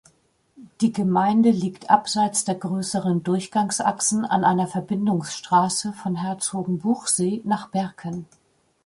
[0.81, 8.25] Die Gemeinde liegt abseits der grösseren Durchgangsachsen an einer Verbindungsstrasse von Herzogenbuchsee nach Berken.